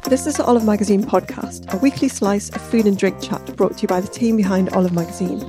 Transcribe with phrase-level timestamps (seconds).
[0.00, 3.76] This is the Olive Magazine podcast, a weekly slice of food and drink chat brought
[3.76, 5.40] to you by the team behind Olive Magazine.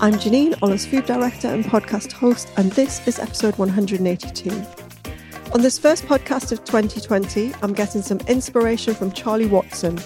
[0.00, 4.50] I'm Janine, Olive's food director and podcast host, and this is episode 182.
[5.52, 9.98] On this first podcast of 2020, I'm getting some inspiration from Charlie Watson,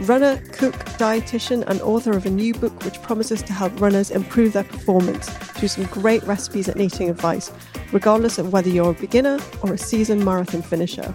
[0.00, 4.52] runner, cook, dietitian, and author of a new book which promises to help runners improve
[4.52, 7.50] their performance through some great recipes and eating advice,
[7.92, 11.14] regardless of whether you're a beginner or a seasoned marathon finisher.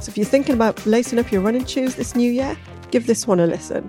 [0.00, 2.56] So if you're thinking about lacing up your running shoes this new year,
[2.90, 3.82] give this one a listen.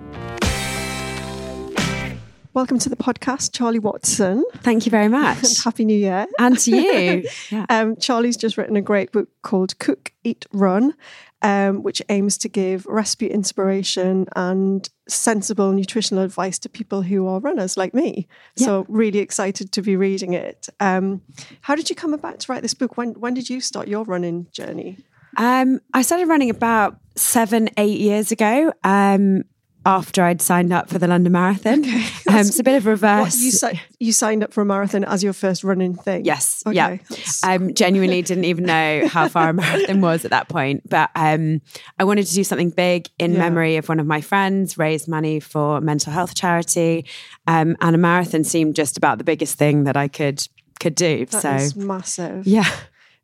[2.52, 4.44] Welcome to the podcast, Charlie Watson.
[4.56, 5.62] Thank you very And much.
[5.62, 6.26] Happy New Year.
[6.40, 7.28] and to you.
[7.50, 7.64] Yeah.
[7.68, 10.94] Um, Charlie's just written a great book called Cook, Eat, Run,
[11.42, 17.38] um, which aims to give recipe inspiration and sensible nutritional advice to people who are
[17.38, 18.26] runners like me.
[18.56, 20.68] So, really excited to be reading it.
[20.80, 21.22] Um,
[21.60, 22.96] how did you come about to write this book?
[22.96, 24.98] When when did you start your running journey?
[25.36, 28.72] Um, I started running about seven, eight years ago.
[28.84, 29.44] Um,
[29.86, 31.90] after I'd signed up for the London Marathon, um,
[32.26, 33.34] it's a bit of a reverse.
[33.36, 36.26] What, you, si- you signed up for a marathon as your first running thing?
[36.26, 36.74] Yes, Okay.
[36.76, 36.98] yeah.
[37.42, 40.86] I um, genuinely didn't even know how far a marathon was at that point.
[40.86, 41.62] But um,
[41.98, 43.38] I wanted to do something big in Yeah.
[43.38, 47.06] memory of one of my friends, raise money for a mental health charity.
[47.46, 50.46] Um, and a marathon seemed just about the biggest thing that I could
[50.78, 51.24] could do.
[51.26, 52.46] That so massive.
[52.46, 52.68] yeah.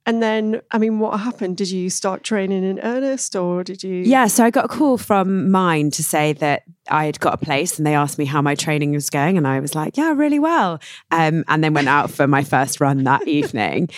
[0.07, 1.57] And then, I mean, what happened?
[1.57, 3.93] Did you start training in earnest or did you?
[3.97, 7.39] Yeah, so I got a call from Mind to say that I had got a
[7.39, 9.37] place and they asked me how my training was going.
[9.37, 10.79] And I was like, yeah, really well.
[11.11, 13.89] Um, and then went out for my first run that evening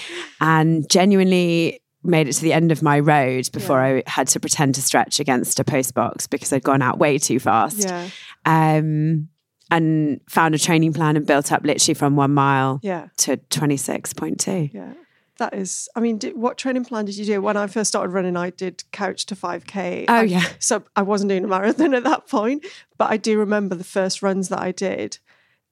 [0.40, 4.76] and genuinely made it to the end of my road before I had to pretend
[4.76, 7.80] to stretch against a post box because I'd gone out way too fast.
[7.86, 8.08] Yeah.
[8.46, 9.28] Um,
[9.70, 13.08] and found a training plan and built up literally from one mile Yeah.
[13.18, 14.72] to 26.2.
[14.72, 14.94] Yeah.
[15.38, 17.40] That is, I mean, did, what training plan did you do?
[17.40, 20.06] When I first started running, I did couch to 5K.
[20.08, 20.44] Oh, I- yeah.
[20.58, 22.66] So I wasn't doing a marathon at that point,
[22.98, 25.18] but I do remember the first runs that I did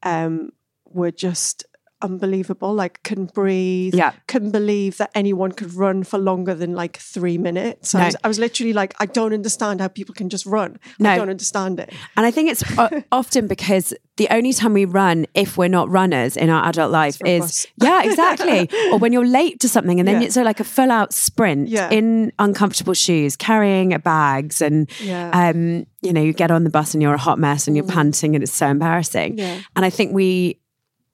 [0.04, 0.50] um,
[0.84, 1.65] were just
[2.02, 2.72] unbelievable.
[2.74, 3.94] Like, couldn't breathe.
[3.94, 4.12] Yeah.
[4.28, 7.94] Couldn't believe that anyone could run for longer than like three minutes.
[7.94, 10.78] I, was, I was literally like, I don't understand how people can just run.
[10.98, 11.10] No.
[11.10, 11.92] I don't understand it.
[12.16, 12.62] And I think it's
[13.12, 17.20] often because the only time we run, if we're not runners in our adult life,
[17.24, 18.68] is yeah, exactly.
[18.92, 20.26] or when you're late to something, and then Yeah.
[20.26, 21.90] it's like a full out sprint Yeah.
[21.90, 25.30] in uncomfortable shoes, carrying bags, and Yeah.
[25.32, 27.84] um, you know, you get on the bus and you're a hot mess and you're
[27.86, 29.38] panting, and it's so embarrassing.
[29.38, 29.60] Yeah.
[29.74, 30.60] And I think we.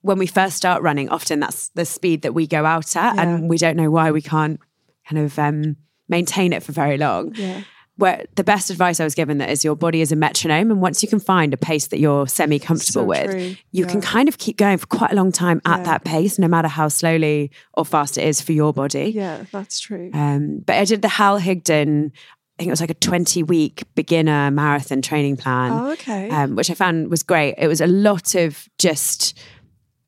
[0.02, 3.22] When we first start running, often that's the speed that we go out at, Yeah.
[3.22, 4.60] and we don't know why we can't
[5.08, 5.76] kind of um,
[6.08, 7.62] maintain it for very long Yeah.
[7.96, 10.80] where the best advice I was given that is your body is a metronome, and
[10.80, 13.56] once you can find a pace that you're semi comfortable So with, true.
[13.70, 15.84] you can kind of keep going for quite a long time at Yeah.
[15.84, 19.12] that pace, no matter how slowly or fast it is for your body.
[19.14, 20.10] Yeah, that's true.
[20.12, 22.10] Um, but I did the Hal Higdon.
[22.10, 26.28] I think it was like a 20 week beginner marathon training plan, oh, okay.
[26.30, 27.54] um, which I found was great.
[27.58, 29.38] It was a lot of just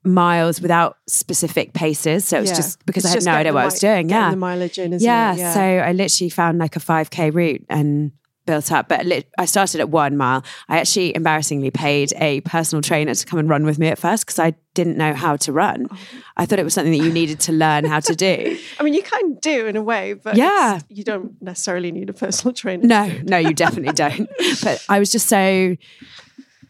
[0.04, 2.25] miles without specific paces.
[2.26, 2.56] So it was Yeah.
[2.56, 4.09] just because It's I had no idea what I was doing.
[4.10, 5.54] Yeah the mileage in, yeah, it?
[5.54, 8.12] So I literally found like a 5K route and
[8.47, 8.88] built up.
[8.91, 10.44] But lit- I started at one mile.
[10.69, 14.26] I actually embarrassingly paid a personal trainer to come and run with me at first
[14.26, 15.87] because I didn't know how to run.
[15.91, 15.97] Oh.
[16.37, 18.59] I thought it was something that you needed to learn how to do.
[18.78, 20.81] I mean, you kind of do in a way, but Yeah.
[20.91, 22.84] you don't necessarily need a personal trainer.
[22.87, 24.28] No, no, you definitely don't.
[24.62, 25.76] But I was just so,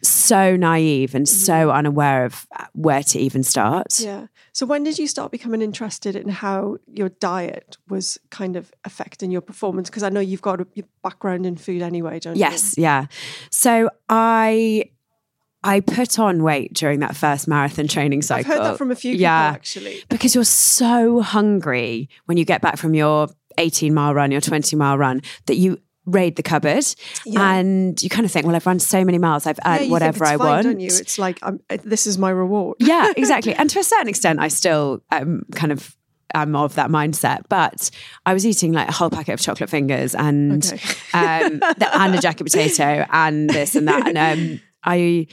[0.07, 3.89] so naive and so unaware of where to even start.
[3.89, 4.07] Mm-hmm.
[4.09, 4.27] Yeah.
[4.53, 9.31] So when did you start becoming interested in how your diet was kind of affecting
[9.31, 9.91] your performance?
[9.91, 13.07] Because I know you've got a your background in food anyway, don't Yes, yeah.
[13.51, 14.91] So I
[15.65, 18.53] I put on weight during that first marathon training cycle.
[18.53, 19.53] I've heard that from a few people Yeah.
[19.55, 20.05] actually.
[20.11, 24.77] because you're so hungry when you get back from your 18 mile run, your 20
[24.77, 26.85] mile run, that you raid the cupboard
[27.25, 27.55] Yeah.
[27.57, 29.93] and you kind of think, well, I've run so many miles, I've Yeah, earned think
[29.93, 30.63] whatever it's I fine, want.
[30.65, 30.87] Don't you?
[30.89, 32.77] It's like I'm, uh, this is my reward.
[32.81, 33.55] yeah, exactly.
[33.55, 35.97] And to a certain extent, I still um, kind of
[36.35, 37.43] am of that mindset.
[37.49, 37.91] But
[38.27, 40.77] I was eating like a whole packet of chocolate fingers and Okay.
[41.15, 44.07] um, the, and a jacket potato and this and that.
[44.17, 45.27] And um, I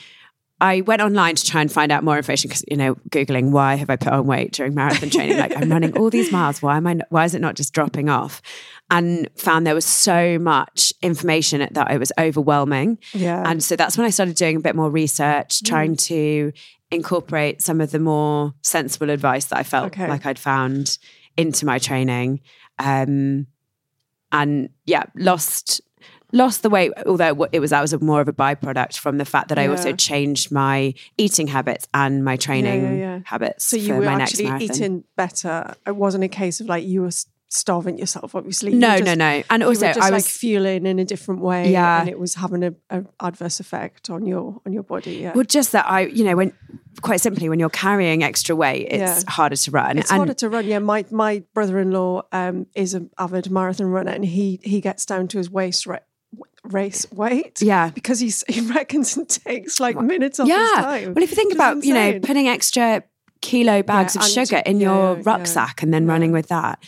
[0.62, 3.76] I went online to try and find out more information because you know googling why
[3.76, 5.38] have I put on weight during marathon training?
[5.38, 6.62] Like I'm running all these miles.
[6.62, 7.00] Why am I?
[7.10, 8.42] Why is it not just dropping off?
[8.90, 13.00] And found there was so much information that it was overwhelming.
[13.14, 13.44] Yeah.
[13.46, 16.52] And so that's when I started doing a bit more research, trying to
[16.92, 20.08] incorporate some of the more sensible advice that I felt Okay.
[20.08, 20.98] like I'd found
[21.38, 22.42] into my training.
[22.80, 23.48] Um,
[24.32, 25.82] and yeah, lost
[26.32, 29.26] lost the weight, although it was that was a more of a byproduct from the
[29.26, 33.20] fact that I also changed my eating habits and my training yeah, yeah.
[33.26, 35.74] habits so you were actually eating better.
[35.86, 37.12] It wasn't a case of like you were
[37.54, 38.74] starving yourself, obviously.
[38.74, 39.44] No, were no, no.
[39.50, 42.00] And also, just I like was fueling in a different way, Yeah.
[42.00, 45.16] and it was having a, a adverse effect on your on your body.
[45.16, 46.54] Yeah, well, just that I, you know, when
[47.02, 49.30] quite simply, when you're carrying extra weight, it's Yeah.
[49.30, 49.98] harder to run.
[49.98, 50.66] it's and harder to run.
[50.66, 54.80] Yeah, my my brother in law um, is an avid marathon runner, and he he
[54.82, 56.00] gets down to his waist ra-
[56.64, 57.62] race weight.
[57.62, 57.90] Yeah.
[57.90, 60.82] because he's he reckons it takes like minutes off his yeah.
[60.82, 61.14] time.
[61.14, 63.04] Well, if you think about, you know, putting extra
[63.42, 66.80] kilo bags Yeah, of sugar in yeah, your rucksack and then running with that.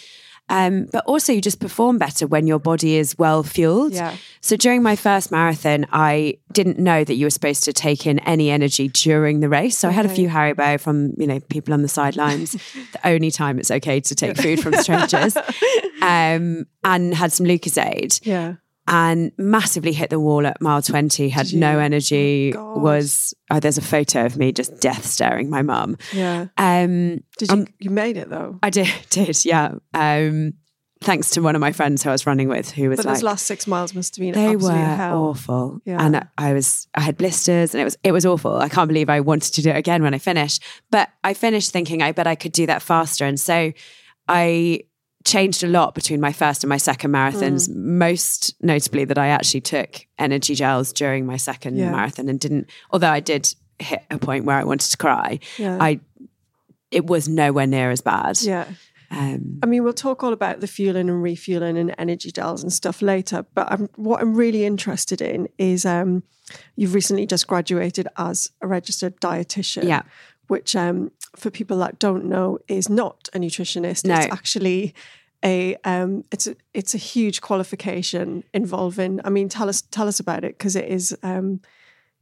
[0.50, 3.94] Um, but also, you just perform better when your body is well fueled.
[3.94, 4.16] Yeah.
[4.42, 8.20] So during my first marathon, I didn't know that you were supposed to take in
[8.20, 9.78] any energy during the race.
[9.78, 10.16] So I had a Okay.
[10.18, 12.52] few Haribo from you know people on the sidelines.
[12.92, 15.38] the only time it's okay to take food from strangers,
[16.02, 18.56] um, and had some Lucozade yeah,
[18.88, 22.82] and massively hit the wall at mile 20 had no energy God.
[22.82, 26.48] was oh, there's a photo of me just death staring my mum yeah.
[26.58, 28.60] um Did you you made it though?
[28.62, 30.54] i did did yeah um
[31.02, 33.16] thanks to one of my friends who i was running with who was But like
[33.16, 35.24] those last six miles must have been they were hell.
[35.26, 35.98] awful Yeah.
[36.06, 39.10] and I was i had blisters and it was it was awful i can't believe
[39.10, 42.26] i wanted to do it again when i finished but i finished thinking i bet
[42.28, 43.72] i could do that faster and so
[44.30, 44.80] i
[45.26, 47.76] changed a lot between my first and my second marathons Mm.
[47.76, 51.92] most notably that i actually took energy gels during my second Yeah.
[51.92, 55.78] marathon and didn't although i did hit a point where i wanted to cry Yeah.
[55.80, 56.00] i
[56.92, 58.66] it was nowhere near as bad Yeah.
[59.12, 62.72] um, I mean, we'll talk all about the fueling and refueling and energy gels and
[62.74, 63.46] stuff later.
[63.54, 66.24] But I'm, what I'm really interested in is um,
[66.76, 69.84] you've recently just graduated as a registered dietitian.
[69.88, 70.02] Yeah.
[70.48, 74.06] Which, um, for people that don't know, is not a nutritionist.
[74.06, 74.16] No.
[74.16, 74.94] It's actually
[75.44, 79.20] a um, it's a it's a huge qualification involving.
[79.26, 81.16] I mean, tell us tell us about it because it is.
[81.24, 81.60] Um,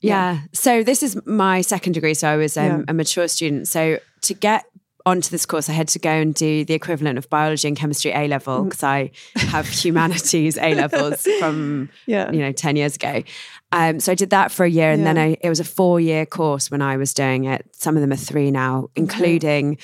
[0.03, 0.39] Yeah.
[0.53, 2.15] So this is my second degree.
[2.15, 2.83] So I was um, Yeah.
[2.87, 3.67] a mature student.
[3.67, 4.63] So to get
[5.05, 8.11] onto this course, I had to go and do the equivalent of biology and chemistry
[8.11, 8.29] A Mm.
[8.29, 12.31] level because I have humanities A levels from Yeah.
[12.31, 13.21] you know ten years ago.
[13.71, 15.99] Um, so I did that for a year, and then I, it was a four
[15.99, 17.65] year course when I was doing it.
[17.71, 19.77] Some of them are three now, including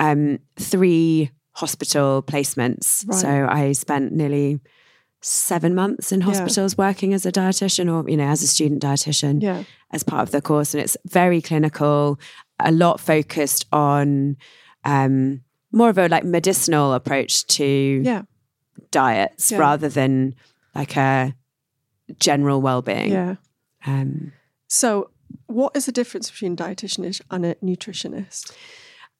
[0.00, 3.06] um, three hospital placements.
[3.06, 3.18] Right.
[3.18, 4.60] So I spent nearly
[5.22, 9.42] seven months in hospitals working as a dietitian or you know as a student dietitian
[9.42, 9.64] Yeah.
[9.90, 12.20] as part of the course and it's very clinical
[12.60, 14.36] a lot focused on
[14.84, 15.40] um
[15.72, 17.64] more of a like medicinal approach to
[18.04, 18.22] Yeah.
[18.92, 19.58] diets Yeah.
[19.58, 20.34] rather than
[20.74, 21.34] like a
[22.18, 23.36] general well-being Yeah.
[23.86, 24.32] um
[24.68, 25.10] So,
[25.46, 28.52] what is the difference between a dietitian and a nutritionist?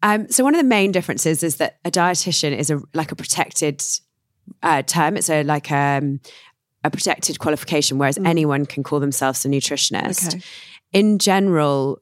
[0.02, 3.16] Um, so one of the main differences is that a dietitian is a like a
[3.16, 3.82] protected
[4.62, 5.16] uh, term.
[5.16, 6.20] It's a like um,
[6.84, 10.34] a protected qualification, whereas anyone can call themselves a nutritionist.
[10.34, 10.42] Okay.
[10.92, 12.00] In general,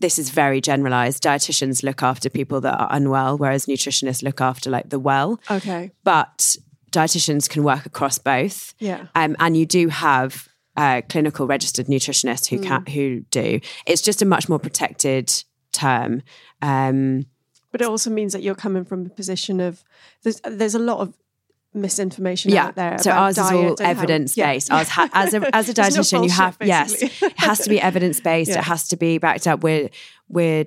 [0.00, 1.22] this is very generalized.
[1.22, 5.40] Dietitians look after people that are unwell, whereas nutritionists look after like the well.
[5.50, 5.90] Okay.
[6.04, 6.56] But
[6.90, 8.74] dietitians can work across both.
[8.78, 9.06] Yeah.
[9.14, 13.60] Um, and you do have uh, clinical registered nutritionists who can who do.
[13.86, 15.32] It's just a much more protected
[15.72, 16.22] term.
[16.62, 17.26] Um,
[17.72, 19.82] But it also means that you're coming from a position of
[20.22, 21.14] there's there's a lot of
[21.74, 22.66] misinformation yeah.
[22.66, 22.98] out there.
[22.98, 24.52] So about ours is all and how- evidence yeah.
[24.52, 24.72] based.
[24.72, 27.80] Ours ha- as a as a dietitian, you have bullshit, yes, it has to be
[27.90, 28.50] evidence based.
[28.50, 28.58] Yeah.
[28.58, 29.62] It has to be backed up.
[29.62, 29.90] We're
[30.28, 30.66] we're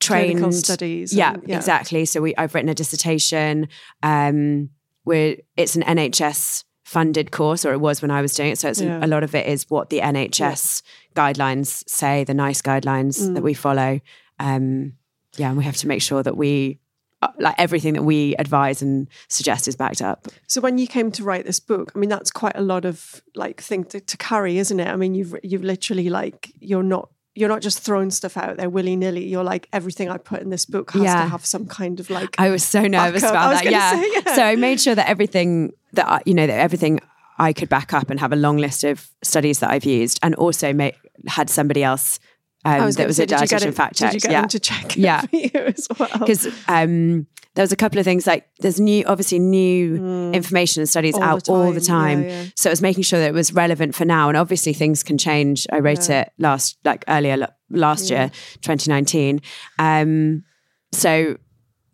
[0.00, 1.56] trained Clinical studies Yeah, and- yeah.
[1.56, 2.04] exactly.
[2.04, 3.68] So we I've written a dissertation.
[4.02, 4.70] Um,
[5.08, 8.58] we're it's an NHS funded course, or it was when I was doing it.
[8.58, 9.04] So it's Yeah.
[9.04, 10.82] a lot of it is what the NHS
[11.14, 13.34] guidelines say, the NICE guidelines Mm.
[13.34, 14.00] that we follow.
[14.38, 14.94] Um,
[15.36, 16.78] yeah, and we have to make sure that we
[17.20, 20.28] uh, like everything that we advise and suggest is backed up.
[20.46, 23.20] So when you came to write this book, I mean that's quite a lot of
[23.34, 24.86] like thing to, to carry, isn't it?
[24.86, 28.68] I mean you've you've literally like you're not you're not just throwing stuff out there
[28.68, 29.24] willy nilly.
[29.26, 31.22] You're like everything I put in this book has Yeah.
[31.22, 33.36] to have some kind of like I was so nervous Backup.
[33.52, 33.70] About that.
[33.70, 33.92] Yeah.
[33.92, 34.34] say, yeah.
[34.34, 37.00] So I made sure that everything that I, you know that everything
[37.38, 40.34] I could back up and have a long list of studies that I've used, and
[40.34, 40.96] also made,
[41.28, 42.18] had somebody else
[42.64, 44.12] um, was that was say, a did you get dietitian fact check.
[44.12, 44.40] Did you get yeah.
[44.40, 45.22] them to check it Yeah.
[45.32, 46.08] you as well?
[46.18, 50.88] because um, there was a couple of things like there's new, obviously new information and
[50.88, 51.18] studies Mm.
[51.18, 52.22] All out the all the time.
[52.24, 52.44] Yeah, yeah.
[52.56, 55.18] So it was making sure that it was relevant for now, and obviously things can
[55.18, 55.66] change.
[55.72, 58.30] I wrote it last, like earlier last year,
[58.62, 59.40] 2019.
[59.78, 60.44] Um,
[60.92, 61.36] so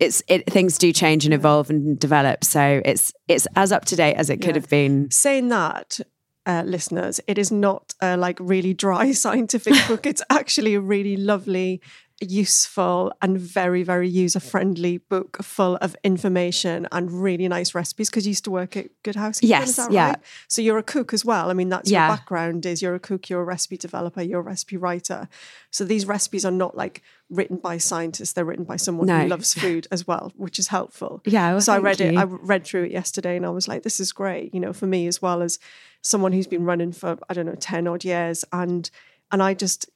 [0.00, 2.44] it's it things do change and evolve and develop.
[2.44, 4.60] So it's it's as up to date as it could Yeah.
[4.62, 5.10] have been.
[5.10, 6.00] saying that
[6.46, 10.06] uh, listeners it is not a like really dry scientific book.
[10.06, 11.80] It's actually a really lovely
[12.20, 18.24] useful and very very user friendly book full of information and really nice recipes because
[18.26, 19.50] you used to work at Good Housekeeping.
[19.50, 20.08] Yes, yeah.
[20.10, 20.18] right?
[20.48, 21.50] So you're a cook as well.
[21.50, 22.06] I mean, that's Yeah.
[22.08, 22.66] your background.
[22.66, 25.28] Is you're a cook, you're a recipe developer, you're a recipe writer.
[25.70, 29.20] So these recipes are not like written by scientists; they're written by someone No.
[29.20, 31.20] who loves food as well, which is helpful.
[31.26, 32.16] Yeah, well, so I read it.
[32.16, 34.86] I read through it yesterday, and I was like, "This is great." You know, for
[34.86, 35.58] me as well as
[36.00, 38.88] someone who's been running for I don't know ten odd years, and
[39.32, 39.90] and I just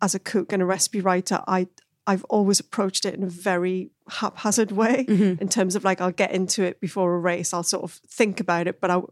[0.00, 1.68] as a cook and a recipe writer, I
[2.06, 5.42] I've always approached it in a very haphazard way Mm-hmm.
[5.42, 7.52] in terms of like I'll get into it before a race.
[7.52, 9.02] I'll sort of think about it, but I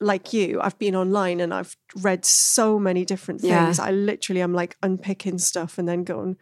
[0.00, 3.64] like you, I've been online and I've read so many different Yeah.
[3.64, 3.78] things.
[3.78, 6.36] I literally am like unpicking stuff and then going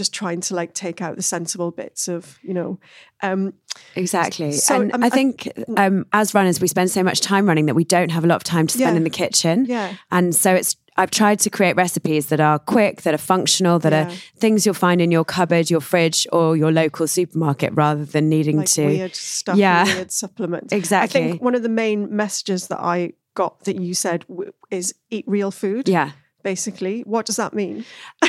[0.00, 2.78] just trying to like take out the sensible bits of, you know,
[3.22, 3.52] um
[3.94, 4.52] Exactly.
[4.52, 7.74] So, and um, I think um, as runners, we spend so much time running that
[7.74, 8.96] we don't have a lot of time to spend Yeah.
[8.96, 9.64] in the kitchen.
[9.66, 9.94] Yeah.
[10.10, 13.92] And so it's, I've tried to create recipes that are quick, that are functional, that
[13.92, 14.08] Yeah.
[14.08, 18.28] are things you'll find in your cupboard, your fridge, or your local supermarket rather than
[18.28, 18.86] needing like to.
[18.86, 19.84] weird stuff, Yeah.
[19.84, 20.72] weird supplements.
[20.72, 21.20] Exactly.
[21.20, 24.94] I think one of the main messages that I got that you said w- is
[25.10, 25.88] eat real food.
[25.88, 26.10] Yeah.
[26.42, 27.84] Basically, what does that mean?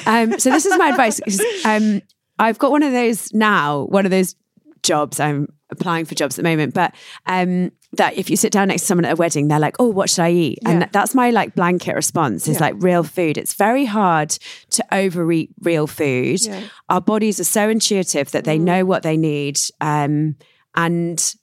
[0.06, 1.20] Um, so this is my advice.
[1.66, 2.02] Um,
[2.40, 4.36] I've got one of those now, one of those
[4.84, 5.20] jobs.
[5.20, 6.94] I'm applying for jobs at the moment, but
[7.28, 9.88] um, that if you sit down next to someone at a wedding, they're like, "Oh,
[9.90, 10.88] what should I eat?" And Yeah.
[10.92, 12.62] that's my like blanket response is Yeah.
[12.62, 13.38] like real food.
[13.38, 14.32] It's very hard
[14.72, 16.42] to overeat real food.
[16.42, 16.64] Yeah.
[16.90, 18.62] Our bodies are so intuitive that they Mm.
[18.64, 20.36] know what they need, um,
[20.76, 21.36] and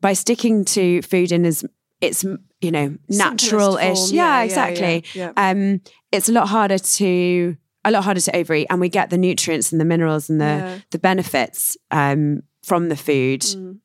[0.00, 1.64] by sticking to food in as
[2.00, 2.24] it's
[2.62, 5.80] you know natural-ish, yeah, yeah, yeah, exactly yeah, um,
[6.12, 9.72] it's a lot harder to a lot harder to overeat, and we get the nutrients
[9.72, 10.78] and the minerals and the Yeah.
[10.90, 13.78] the benefits um, from the food Mm.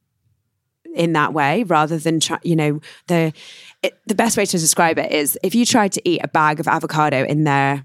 [0.96, 3.34] in that way, rather than try, you know the
[3.82, 6.60] it, the best way to describe it is if you tried to eat a bag
[6.60, 7.84] of avocado in their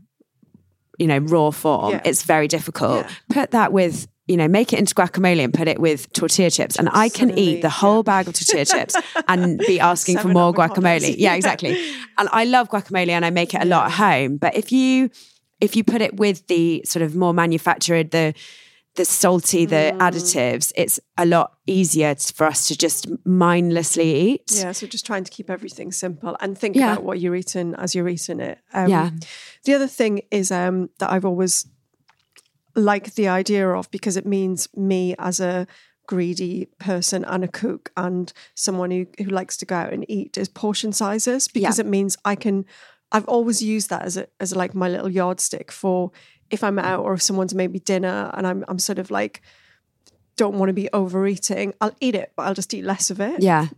[0.99, 2.03] you know raw form, Yeah.
[2.05, 3.07] it's very difficult.
[3.07, 3.11] Yeah.
[3.41, 6.77] Put that with you know, make it into guacamole and put it with tortilla chips.
[6.79, 8.95] And I can eat the whole bag of tortilla chips
[9.29, 11.01] and be asking for more guacamole.
[11.11, 11.35] Yeah, Yeah.
[11.35, 11.77] exactly.
[12.19, 14.37] And I love guacamole and I make it a lot at home.
[14.37, 15.11] But if you
[15.61, 18.35] if you put it with the sort of more manufactured, the
[18.95, 19.99] the salty, the Mm.
[19.99, 24.53] additives, it's a lot easier for us to just mindlessly eat.
[24.53, 26.93] Yeah, so just trying to keep everything simple and think Yeah.
[26.93, 28.59] about what you're eating as you're eating it.
[28.75, 29.11] Um, Yeah.
[29.65, 31.67] The other thing is um, that I've always
[32.75, 35.67] liked the idea of because it means me as a
[36.07, 40.37] greedy person and a cook and someone who, who likes to go out and eat
[40.37, 42.65] is portion sizes because it means I can
[43.13, 46.11] I've always used that as a as like my little yardstick for
[46.51, 46.83] if I'm mm.
[46.83, 49.43] out or if someone's made me dinner and I'm I'm sort of like
[50.37, 53.43] don't want to be overeating, I'll eat it, but I'll just eat less of it.
[53.43, 53.69] Yeah.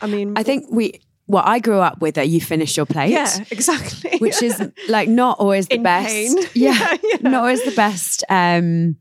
[0.00, 3.10] I mean I think we, what I grew up with, that you finish your plate.
[3.10, 4.18] Yeah, exactly.
[4.18, 6.08] Which is like not always the In best.
[6.08, 6.36] pain.
[6.54, 7.16] Yeah, Yeah, yeah.
[7.30, 8.96] Not always the best um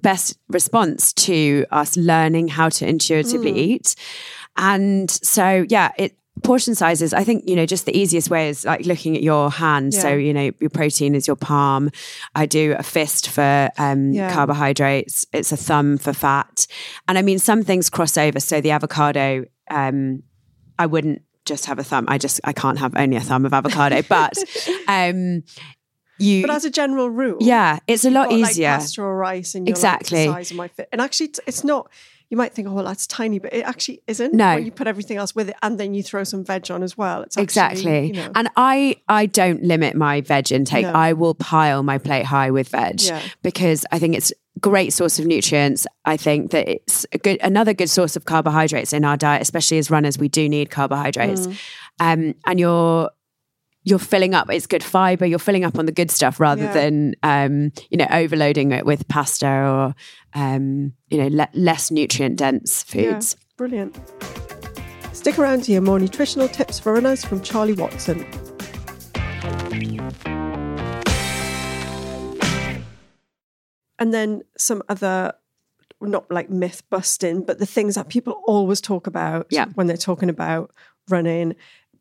[0.00, 3.56] best response to us learning how to intuitively Mm.
[3.56, 3.94] eat.
[4.56, 6.14] And so yeah, it
[6.44, 9.50] portion sizes, I think, you know, just the easiest way is like looking at your
[9.50, 9.92] hand.
[9.92, 11.90] So, you know, your protein is your palm.
[12.36, 14.32] I do a fist for um, Yeah.
[14.32, 15.26] carbohydrates.
[15.32, 16.68] It's a thumb for fat.
[17.08, 18.38] And I mean, some things cross over.
[18.38, 20.22] So the avocado, um,
[20.78, 22.04] I wouldn't just have a thumb.
[22.08, 24.02] I just, I can't have only a thumb of avocado.
[24.02, 24.34] But
[24.88, 25.42] um,
[26.18, 28.78] you, but as a general rule, yeah, it's a lot got, easier.
[28.78, 30.28] Like rice, and Exactly.
[30.28, 30.88] like, size of my fit.
[30.92, 31.90] And actually, it's not.
[32.30, 34.34] You might think, oh, well, that's tiny, but it actually isn't.
[34.34, 34.54] No.
[34.56, 37.22] you put everything else with it, and then you throw some veg on as well.
[37.22, 38.06] It's actually, Exactly.
[38.08, 40.82] You know, And I I don't limit my veg intake.
[40.84, 40.92] No.
[40.92, 43.22] I will pile my plate high with veg Yeah.
[43.42, 45.86] because I think it's great source of nutrients.
[46.04, 49.78] I think that it's a good another good source of carbohydrates in our diet, especially
[49.78, 51.46] as runners, we do need carbohydrates.
[51.46, 51.58] Mm.
[52.00, 53.10] Um and you're
[53.84, 56.72] you're filling up it's good fiber you're filling up on the good stuff rather Yeah.
[56.72, 59.94] than um you know overloading it with pasta or
[60.34, 63.96] um you know le- less nutrient dense yeah, foods brilliant.
[65.12, 68.24] Stick around to hear more nutritional tips for runners from Charlie Watson.
[73.98, 75.32] And then some other,
[76.00, 79.66] not like myth busting, but the things that people always talk about Yeah.
[79.74, 80.72] when they're talking about
[81.08, 81.56] running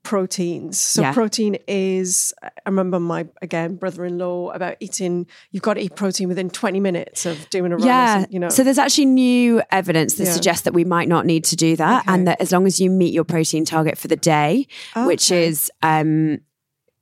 [0.08, 0.80] proteins.
[0.80, 1.12] So Yeah.
[1.14, 6.50] protein is, I remember my, again, brother-in-law about eating, you've got to eat protein within
[6.50, 7.86] 20 minutes of doing a run.
[7.86, 8.48] yeah something, you know.
[8.50, 10.32] so there's actually new evidence that Yeah.
[10.32, 12.14] suggests that we might not need to do that Okay.
[12.14, 14.66] and that as long as you meet your protein target for the day
[15.06, 16.40] which is um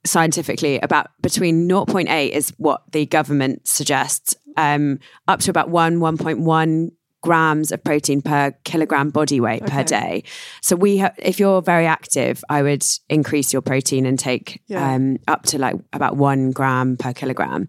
[0.05, 6.91] scientifically about between 0.8 is what the government suggests um up to about 1 1.1
[7.25, 10.23] grams of protein per kilogram body weight per day
[10.61, 14.93] so we ha- if you're very active i would increase your protein intake Yeah.
[14.95, 17.67] um up to like about 1 gram per kilogram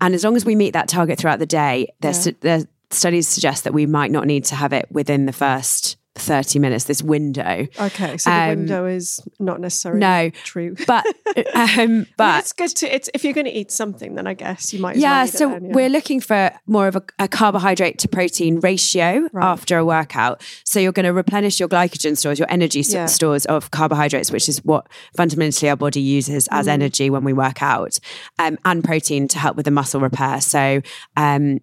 [0.00, 2.32] and as long as we meet that target throughout the day, there's Yeah.
[2.40, 6.58] the studies suggest that we might not need to have it within the first 30
[6.60, 7.66] minutes, this window.
[7.80, 10.76] Okay, so the Um, window is not necessarily No, true.
[10.86, 11.04] but
[11.54, 12.94] um, but but it's good to.
[12.94, 14.96] It's if you're going to eat something, then I guess you might.
[14.96, 15.72] As well yeah, it so then, yeah.
[15.74, 19.44] we're looking for more of a, a carbohydrate to protein ratio Right.
[19.44, 20.42] after a workout.
[20.64, 23.06] So you're going to replenish your glycogen stores, your energy Yeah.
[23.06, 26.70] stores of carbohydrates, which is what fundamentally our body uses as Mm.
[26.70, 27.98] energy when we work out,
[28.38, 30.40] um, and protein to help with the muscle repair.
[30.40, 30.80] So
[31.16, 31.58] um,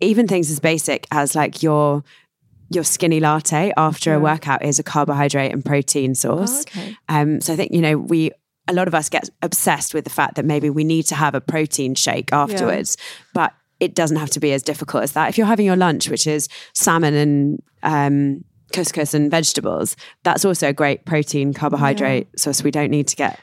[0.00, 2.02] even things as basic as like your
[2.70, 6.62] your skinny latte after a workout is a carbohydrate and protein Oh, source.
[6.62, 6.96] okay.
[7.08, 8.30] Um, so I think you know we
[8.68, 11.34] a lot of us get obsessed with the fact that maybe we need to have
[11.34, 12.96] a protein shake afterwards,
[13.34, 15.28] but it doesn't have to be as difficult as that.
[15.28, 20.68] If you're having your lunch, which is salmon and um, couscous and vegetables, that's also
[20.68, 22.62] a great protein carbohydrate source.
[22.62, 23.38] We don't need to get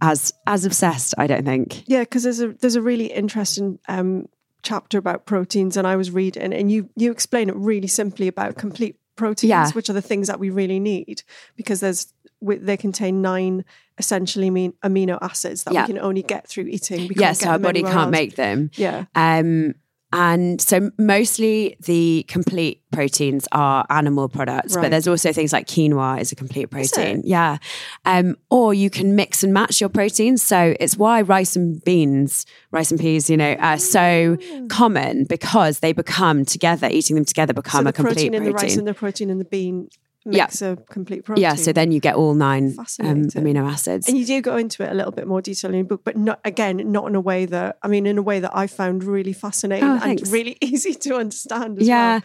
[0.00, 1.14] as as obsessed.
[1.18, 1.84] I don't think.
[1.86, 4.26] Yeah, because there's a there's a really interesting um,
[4.62, 8.56] chapter about proteins, and I was reading, and you you explain it really simply about
[8.56, 9.70] complete proteins, Yeah.
[9.70, 11.22] which are the things that we really need,
[11.56, 13.64] because there's they contain nine
[13.98, 15.82] essentially mean amino acids that Yeah.
[15.86, 17.06] we can only get through eating.
[17.08, 18.10] We Yes, can't our body can't else.
[18.10, 18.70] make them.
[18.74, 19.74] Yeah, Um,
[20.12, 24.82] and so mostly the complete proteins are animal products, Right.
[24.82, 27.22] but there's also things like quinoa is a complete protein.
[27.24, 27.56] Yeah.
[28.04, 30.42] Um, or you can mix and match your proteins.
[30.42, 34.36] So it's why rice and beans, rice and peas, you know, are so
[34.68, 38.52] common because they become together, eating them together become the a complete protein in the
[38.52, 38.78] rice protein.
[38.80, 39.88] and the protein in the bean
[40.24, 40.44] Yeah.
[40.44, 41.42] makes a complete protein.
[41.42, 41.54] yeah.
[41.56, 44.08] So then you get all nine um, amino acids.
[44.08, 46.16] And you do go into it a little bit more detail in your book, but
[46.16, 49.02] not again, not in a way that I mean, in a way that I found
[49.04, 52.14] really fascinating Oh, and really easy to understand as Yeah.
[52.14, 52.22] well.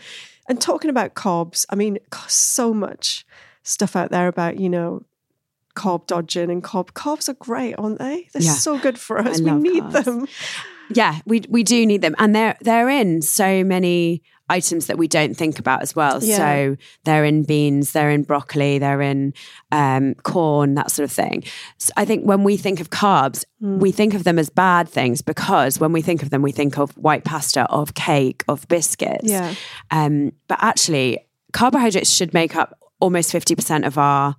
[0.49, 3.25] And talking about carbs, I mean, so much
[3.63, 5.03] stuff out there about, you know,
[5.75, 8.27] carb dodging and carb carbs are great, aren't they?
[8.33, 8.53] They're Yeah.
[8.53, 9.39] so good for us.
[9.41, 10.03] I we need carbs.
[10.05, 10.27] them.
[10.89, 15.07] Yeah, we we do need them, and they're they're in so many items that we
[15.07, 16.23] don't think about as well.
[16.23, 16.37] Yeah.
[16.37, 19.33] So they're in beans, they're in broccoli, they're in
[19.71, 21.43] um, corn, that sort of thing.
[21.77, 23.79] So I think when we think of carbs, Hmm.
[23.79, 26.77] we think of them as bad things because when we think of them, we think
[26.77, 29.29] of white pasta, of cake, of biscuits.
[29.29, 29.53] Yeah.
[29.89, 31.19] Um, but actually,
[31.53, 34.35] carbohydrates should make up almost fifty percent of our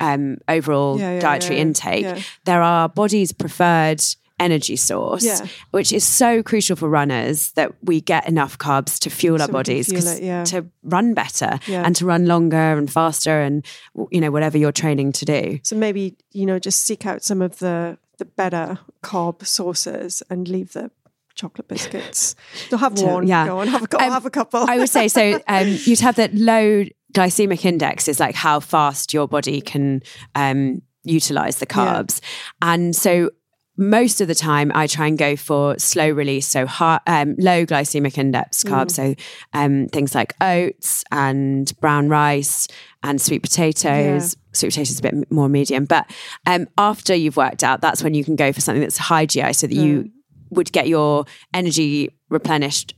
[0.00, 2.02] um, overall Yeah, yeah, dietary intake.
[2.02, 2.20] yeah.
[2.44, 4.02] They're bodies body's preferred
[4.38, 5.46] energy source, Yeah.
[5.70, 9.46] which is so crucial for runners that we get enough carbs to fuel our So
[9.46, 10.44] can bodies fuel it, yeah.
[10.44, 11.82] to run better Yeah.
[11.84, 13.64] and to run longer and faster and
[14.10, 15.58] you know whatever you're training to do.
[15.62, 20.48] So maybe, you know, just seek out some of the the better carb sources and
[20.48, 20.90] leave the
[21.34, 22.34] chocolate biscuits.
[22.70, 23.26] You'll have To- one.
[23.26, 23.46] yeah.
[23.46, 24.64] Go on, have a, Um, have a couple.
[24.68, 25.38] I would say so.
[25.48, 30.02] Um, you'd have that low glycemic index is like how fast your body can
[30.34, 31.76] um, utilize the Yeah.
[32.02, 32.20] carbs,
[32.62, 33.30] and so
[33.76, 37.66] most of the time I try and go for slow release, so high, um, low
[37.66, 39.14] glycemic index carbs, so
[39.52, 42.68] um, things like oats and brown rice
[43.02, 44.36] and sweet potatoes.
[44.52, 46.10] Sweet potatoes is a bit more medium, but
[46.46, 49.52] um, after you've worked out, that's when you can go for something that's high GI,
[49.52, 50.10] so that you
[50.50, 52.94] would get your energy replenished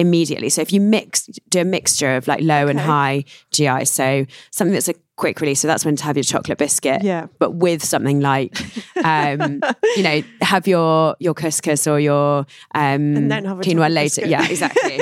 [0.00, 0.48] immediately.
[0.48, 4.72] So if you mix, do a mixture of like low and high GI, so something
[4.72, 5.60] that's a quick release.
[5.60, 7.26] So that's when to have your chocolate biscuit, Yeah.
[7.38, 8.58] but with something like,
[9.04, 9.60] um,
[9.96, 12.38] you know, have your your couscous or your
[12.74, 14.22] um, And then have a quinoa later.
[14.22, 14.28] biscuit.
[14.28, 15.00] Yeah, exactly.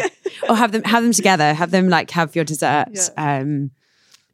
[0.49, 1.55] or have them have them together.
[1.55, 3.11] Have them like have your dessert.
[3.17, 3.71] Um,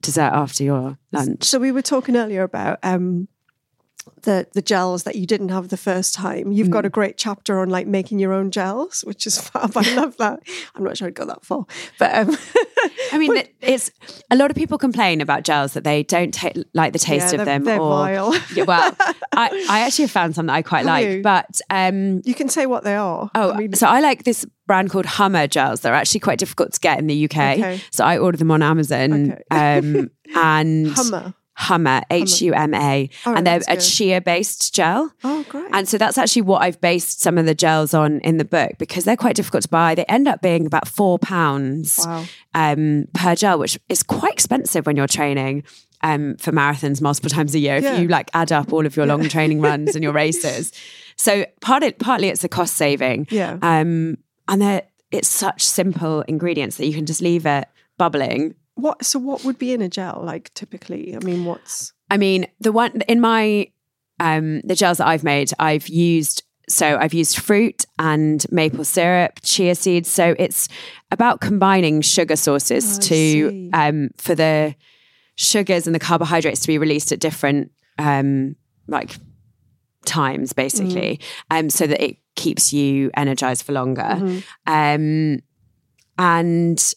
[0.00, 1.44] dessert after your lunch.
[1.44, 3.27] So we were talking earlier about um,
[4.22, 6.52] the the gels that you didn't have the first time.
[6.52, 6.72] You've Mm.
[6.72, 9.76] got a great chapter on like making your own gels, which is fab.
[9.76, 10.40] I love that.
[10.74, 11.66] I'm not sure I'd go that far,
[11.98, 12.36] but um,
[13.12, 13.90] I mean, it- it's
[14.30, 17.40] a lot of people complain about gels that they don't ta- like the taste yeah,
[17.40, 17.64] of them.
[17.64, 18.34] they're or vile.
[18.54, 18.94] Yeah, well,
[19.32, 21.22] I, I actually have found some that I quite Have like, you?
[21.22, 23.30] but um, You can say what they are.
[23.34, 25.80] oh, I mean, so I like this brand called Huma gels.
[25.80, 27.80] They're actually quite difficult to get in the UK, Okay.
[27.90, 29.32] so I order them on Amazon.
[29.32, 29.42] Okay.
[29.50, 31.34] Um, and Huma.
[31.58, 33.80] Huma, H U M A, and they're a good.
[33.80, 35.12] chia based gel.
[35.22, 35.68] Oh, great.
[35.72, 38.72] And so that's actually what I've based some of the gels on in the book
[38.78, 39.94] because they're quite difficult to buy.
[39.94, 42.24] They end up being about four pounds Wow.
[42.54, 45.62] um, per gel, which is quite expensive when you're training
[46.02, 47.76] um, for marathons multiple times a year.
[47.76, 48.00] If Yeah.
[48.00, 50.72] you like add up all of your long training runs and your races,
[51.16, 53.58] so part it, partly it's a cost saving, Yeah.
[53.62, 58.54] um, and they're, it's such simple ingredients that you can just leave it bubbling.
[58.74, 59.04] What?
[59.04, 60.22] So what would be in a gel?
[60.24, 63.68] Like typically, I mean, what's I mean, the one in my
[64.20, 69.40] um the gels that I've made, I've used so I've used fruit and maple syrup,
[69.42, 70.08] chia seeds.
[70.10, 70.68] So it's
[71.10, 74.74] about combining sugar sources Oh, to um for the
[75.37, 78.56] sugars and the carbohydrates to be released at different um
[78.88, 79.16] like
[80.04, 81.18] times basically
[81.50, 81.58] Mm.
[81.58, 84.02] um so that it keeps you energized for longer.
[84.02, 84.38] Mm-hmm.
[84.66, 85.40] Um,
[86.18, 86.94] and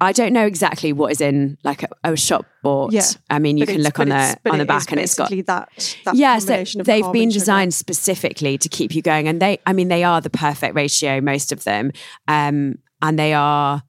[0.00, 2.92] I don't know exactly what is in like a, a shop bought.
[2.92, 3.04] Yeah.
[3.30, 5.68] I mean, you But can look on the on the back and it's got that.
[6.04, 7.40] that yeah, so they've been and sugar.
[7.40, 11.20] designed specifically to keep you going, and they, I mean, they are the perfect ratio,
[11.20, 11.92] most of them,
[12.28, 13.82] um, and they are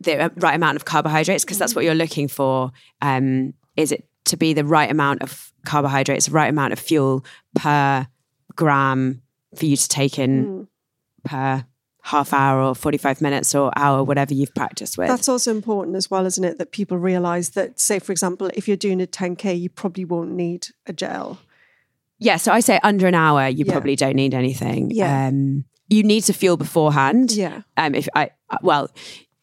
[0.00, 2.72] the right amount of carbohydrates because that's what you're looking for.
[3.00, 7.24] Um, is it to be the right amount of carbohydrates, the right amount of fuel
[7.54, 8.06] per
[8.56, 9.22] gram
[9.56, 10.66] for you to take in Mm.
[11.24, 11.64] per
[12.06, 15.08] half hour or 45 minutes or hour, whatever you've practiced with.
[15.08, 16.58] That's also important as well, isn't it?
[16.58, 20.32] That people realize that, say, for example, if you're doing a 10K, you probably won't
[20.32, 21.38] need a gel.
[22.18, 23.72] Yeah, so I say under an hour, you Yeah.
[23.72, 24.90] probably don't need anything.
[24.90, 25.28] Yeah.
[25.28, 27.32] Um, you need to fuel beforehand.
[27.32, 27.62] Yeah.
[27.78, 28.30] Um, if I
[28.62, 28.90] well,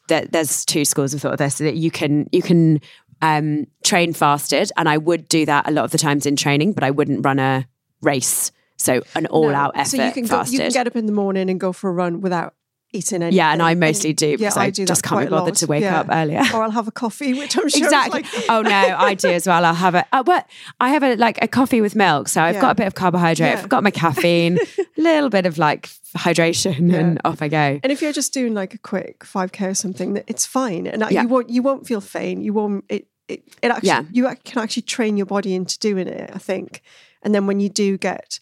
[0.08, 2.80] there, there's two schools of thought of this that you can you can
[3.22, 6.74] um train fasted, and I would do that a lot of the times in training,
[6.74, 7.68] but I wouldn't run a
[8.02, 8.52] race.
[8.82, 9.82] So an all out No.
[9.82, 11.90] effort So you can, go, you can get up in the morning and go for
[11.90, 12.54] a run without
[12.94, 13.38] eating anything.
[13.38, 15.66] yeah, and I mostly do yeah, because I I, do just can't be bothered to
[15.68, 16.02] wake Yeah.
[16.02, 16.42] up earlier.
[16.54, 18.24] Or I'll have a coffee, which I'm sure exactly.
[18.24, 19.64] like oh no, I do as well.
[19.64, 20.46] I'll have a uh, what
[20.82, 22.62] I have a like a coffee with milk, so I've Yeah.
[22.62, 23.50] got a bit of carbohydrate.
[23.54, 23.60] Yeah.
[23.60, 26.98] I've got my caffeine, a little bit of like hydration, Yeah.
[27.00, 27.80] and off I go.
[27.82, 31.02] And if you're just doing like a quick 5k or something, that it's fine, and
[31.10, 31.22] Yeah.
[31.22, 32.44] you won't you won't feel faint.
[32.44, 32.84] You won't.
[32.90, 34.04] It it, it actually Yeah.
[34.12, 36.30] you can actually train your body into doing it.
[36.34, 36.82] I think,
[37.24, 38.42] and then when you do get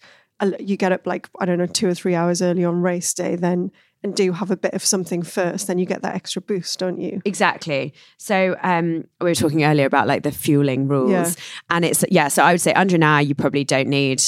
[0.60, 3.36] you get up like I don't know two or three hours early on race day,
[3.36, 3.72] then
[4.02, 7.02] and do have a bit of something first, then you get that extra boost, don't
[7.02, 7.22] you?
[7.26, 7.94] Exactly.
[8.18, 11.34] So um, we were talking earlier about like the fueling rules, Yeah.
[11.70, 12.30] and it's yeah.
[12.30, 14.24] So I would say under an hour you probably don't need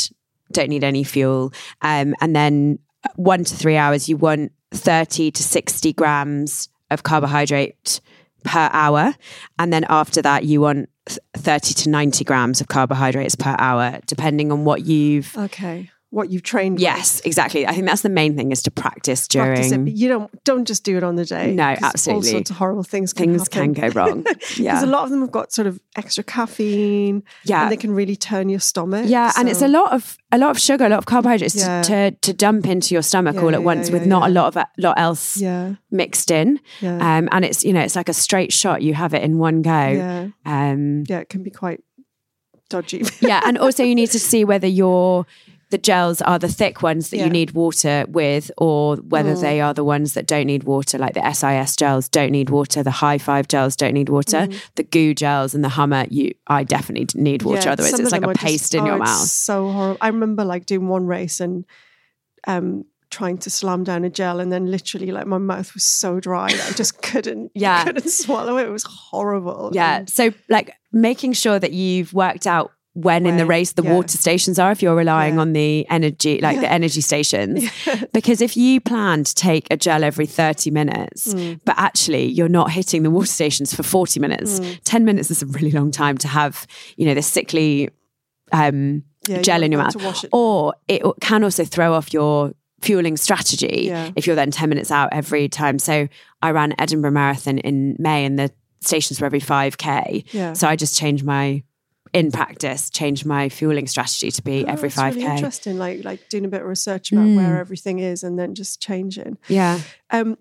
[0.51, 2.79] don't need any fuel, um, and then
[3.15, 8.01] one to three hours you want thirty to sixty grams of carbohydrate
[8.43, 9.15] per hour,
[9.57, 10.89] and then after that you want
[11.33, 15.33] thirty to ninety grams of carbohydrates per hour, depending on what you've.
[15.37, 16.75] Okay, what you've trained.
[16.75, 16.81] with.
[16.81, 17.65] Yes, exactly.
[17.65, 19.53] I think that's the main thing is to practice during.
[19.53, 21.53] Practice it, but you don't don't just do it on the day.
[21.53, 22.13] No, absolutely.
[22.29, 24.25] All sorts of horrible things can Things can go wrong.
[24.57, 27.63] Yeah, Because a lot of them have got sort of extra caffeine, Yeah.
[27.63, 29.05] and they can really turn your stomach.
[29.07, 31.81] Yeah, and it's a lot of a lot of sugar, a lot of carbohydrates Yeah.
[31.83, 34.09] to, to to dump into your stomach Yeah, all yeah, at once yeah, with yeah,
[34.09, 35.41] not a lot of a lot else
[35.91, 36.59] mixed in.
[36.81, 38.81] Um, and it's you know it's like a straight shot.
[38.81, 39.69] You have it in one go.
[39.71, 41.19] yeah, Um, yeah.
[41.19, 41.79] It can be quite
[42.69, 43.03] dodgy.
[43.21, 45.25] yeah, and also you need to see whether your
[45.71, 47.23] the gels are the thick ones that Yeah.
[47.25, 49.41] you need water with, or whether Mm.
[49.41, 52.83] they are the ones that don't need water, like the SIS gels don't need water,
[52.83, 54.55] the high five gels don't need water, Mm.
[54.75, 57.61] the GU gels and the Huma, you I definitely need water.
[57.69, 59.27] Yeah, Otherwise, it's like a are just- paste in oh, your it's mouth.
[59.27, 59.97] So horrible.
[60.01, 61.65] I remember like doing one race and
[62.47, 66.19] um trying to slam down a gel and then literally like my mouth was so
[66.21, 67.83] dry that I just couldn't Yeah.
[67.83, 68.67] couldn't swallow it.
[68.67, 69.71] It was horrible.
[69.73, 69.97] Yeah.
[69.99, 73.93] And- So, like, making sure that you've worked out when in the race the yeah.
[73.93, 75.41] water stations are, if you're relying Yeah.
[75.41, 77.63] on the energy, like the energy stations.
[78.13, 81.61] Because if you plan to take a gel every 30 minutes, Mm.
[81.63, 84.79] but actually you're not hitting the water stations for 40 minutes, Mm.
[84.83, 87.89] 10 minutes is a really long time to have, you know, this sickly
[88.51, 89.95] um, Yeah, gel in your mouth.
[89.95, 92.51] it Or it can also throw off your
[92.81, 94.09] fueling strategy Yeah.
[94.17, 95.79] if you're then 10 minutes out every time.
[95.79, 96.07] So
[96.41, 98.51] I ran Edinburgh Marathon in May and the
[98.81, 100.25] stations were every 5K.
[100.33, 100.53] Yeah.
[100.53, 101.63] So I just changed my,
[102.13, 105.15] in practice, changed my fueling strategy to be Oh, every 5K.
[105.15, 107.35] Really interesting, like like doing a bit of research about Mm.
[107.37, 109.37] where everything is and then just changing.
[109.47, 109.79] yeah.
[110.09, 110.37] Um,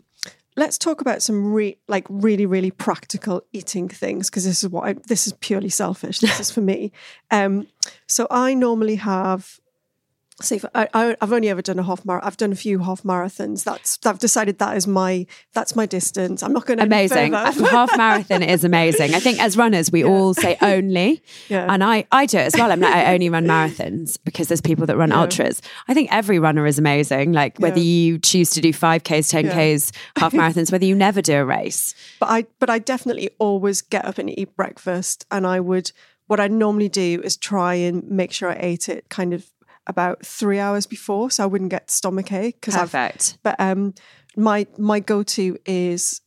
[0.56, 4.84] let's talk about some re- like really really practical eating things because this is what
[4.88, 6.18] I, this is purely selfish.
[6.18, 6.90] This is for me.
[7.30, 7.66] Um,
[8.08, 9.59] so I normally have.
[10.50, 12.26] If I, I, I've only ever done a half marathon.
[12.26, 13.64] I've done a few half marathons.
[13.64, 16.42] That's I've decided that is my that's my distance.
[16.42, 17.34] I'm not going to Amazing.
[17.34, 19.14] A half marathon is amazing.
[19.14, 21.22] I think as runners, we all say only.
[21.48, 21.66] Yeah.
[21.68, 22.70] And I, I do it as well.
[22.70, 25.20] I'm like, I only run marathons because there's people that run Yeah.
[25.20, 25.60] ultras.
[25.88, 27.32] I think every runner is amazing.
[27.32, 27.84] Like whether Yeah.
[27.84, 31.94] you choose to do 5Ks, 10Ks, half marathons, whether you never do a race.
[32.20, 35.92] but I but I definitely always get up and eat breakfast, and I would
[36.26, 39.46] what I normally do is try and make sure I ate it kind of
[39.90, 43.36] about three hours before, so I wouldn't get stomach ache because I've Perfect.
[43.42, 43.92] But um,
[44.36, 46.22] my my go to is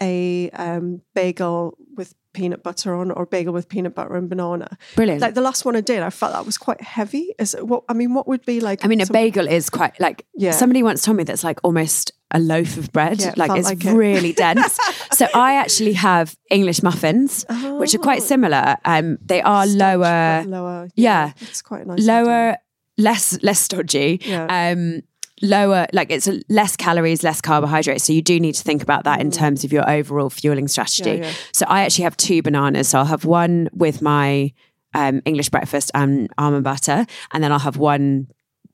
[0.00, 4.76] a um, bagel with peanut butter on, or bagel with peanut butter and banana.
[4.94, 5.20] Brilliant.
[5.22, 7.34] Like the last one I did, I felt that was quite heavy.
[7.38, 8.12] Is it, what I mean?
[8.14, 8.84] What would be like?
[8.84, 10.50] I mean, a some- bagel is quite like Yeah.
[10.52, 13.20] somebody once told me that's like almost a loaf of bread.
[13.20, 13.92] Yeah, it like it's like it.
[13.92, 14.78] really dense.
[15.12, 17.44] so I actually have English muffins,
[17.78, 18.24] which are quite Oh.
[18.26, 18.76] similar.
[18.84, 20.88] Um, they are lower, lower.
[20.94, 21.32] yeah.
[21.40, 22.00] it's quite nice.
[22.08, 22.58] idea.
[22.98, 24.20] Less less stodgy.
[24.22, 24.46] Yeah.
[24.72, 25.02] Um,
[25.42, 28.04] lower, like it's less calories, less carbohydrates.
[28.04, 31.10] So you do need to think about that in terms of your overall fueling strategy.
[31.10, 31.18] Mm.
[31.18, 31.34] Yeah, yeah.
[31.52, 32.88] So I actually have two bananas.
[32.88, 34.52] So I'll have one with my
[34.94, 38.28] um, English breakfast and almond butter, and then I'll have one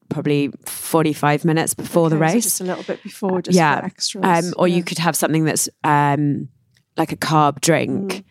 [0.08, 2.44] probably 45 minutes before the Okay, so race.
[2.44, 3.80] just a little bit before, just yeah.
[3.82, 4.24] extras.
[4.24, 4.76] Um, or yeah.
[4.76, 6.48] you could have something that's um,
[6.96, 8.24] like a carb drink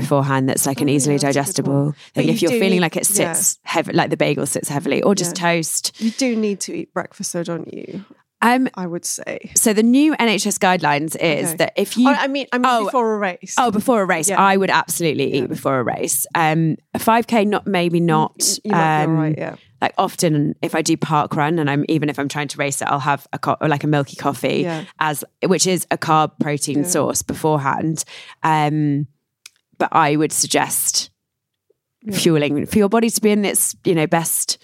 [0.00, 0.90] beforehand that's like an Mm.
[0.90, 2.28] Oh, yeah, easily that's digestible thing.
[2.28, 3.32] If you you're feeling like it yeah.
[3.32, 5.50] sits heavy, like the bagel sits heavily, or just Yeah.
[5.56, 5.92] toast.
[6.00, 8.04] You do need to eat breakfast, though, don't you?
[8.42, 9.50] Um, I would say.
[9.54, 11.56] so the new NHS guidelines is Okay.
[11.56, 13.54] that if you Oh, I mean, I mean, Oh, before a race.
[13.58, 14.38] Oh, before a race, Yeah.
[14.40, 16.26] I would absolutely eat before a race.
[16.34, 18.58] Um, a 5K, not maybe not.
[18.62, 19.34] you might be um, right.
[19.38, 19.56] Yeah.
[19.80, 22.80] Like often, if I do park run, and I'm even if I'm trying to race
[22.82, 24.84] it, I'll have a co- like a milky coffee Yeah.
[25.00, 26.84] as which is a carb protein Yeah.
[26.88, 28.04] source beforehand.
[28.42, 29.06] Um,
[29.78, 31.10] but I would suggest
[32.02, 32.16] Yeah.
[32.18, 34.58] fueling for your body to be in its you know best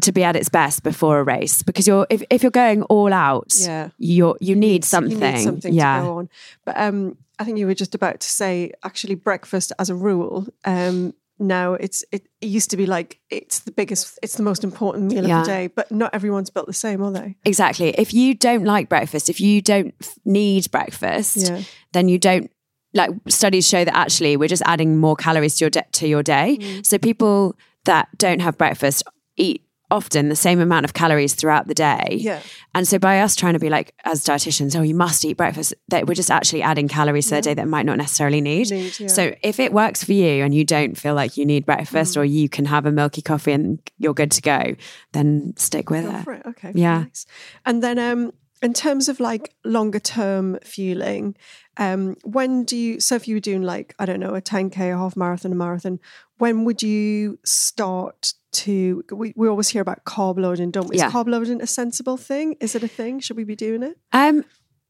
[0.00, 3.12] to be at its best before a race because you're if, if you're going all
[3.12, 3.88] out Yeah.
[3.98, 6.28] you're you need something You need something yeah to go on.
[6.64, 10.46] But um, I think you were just about to say actually breakfast as a rule.
[10.64, 14.64] Um, now it's it, it used to be like it's the biggest, it's the most
[14.64, 15.40] important meal Yeah.
[15.40, 15.66] of the day.
[15.68, 17.36] But not everyone's built the same, are they?
[17.44, 17.90] Exactly.
[17.90, 21.62] If you don't like breakfast, if you don't f- need breakfast, Yeah.
[21.92, 22.50] then you don't
[22.94, 26.22] like studies show that actually we're just adding more calories to your de- to your
[26.22, 26.58] day.
[26.60, 26.86] Mm.
[26.86, 29.02] So people that don't have breakfast
[29.36, 32.18] eat often the same amount of calories throughout the day.
[32.20, 32.42] Yeah.
[32.74, 35.72] And so by us trying to be like as dietitians, oh you must eat breakfast,
[35.88, 38.70] that we're just actually adding calories to their day that might not necessarily need.
[38.70, 39.06] Need, yeah.
[39.06, 42.20] So if it works for you and you don't feel like you need breakfast Mm.
[42.20, 44.76] or you can have a milky coffee and you're good to go,
[45.12, 46.36] then stick with Go it.
[46.36, 46.46] it.
[46.48, 46.72] Okay.
[46.74, 47.04] Yeah.
[47.04, 47.24] Nice.
[47.64, 51.36] And then um in terms of like longer term fueling,
[51.76, 54.92] um, when do you so if you were doing like, I don't know, a 10K,
[54.92, 56.00] a half marathon, a marathon,
[56.38, 60.96] when would you start to we, we always hear about carb loading, don't we?
[60.96, 61.10] Is Yeah.
[61.10, 62.56] carb loading a sensible thing?
[62.60, 63.20] Is it a thing?
[63.20, 63.96] Should we be doing it?
[64.12, 64.44] Um,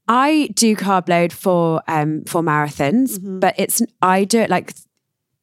[0.07, 3.41] I do carb load for um for marathons, Mm-hmm.
[3.41, 4.73] but it's I do it like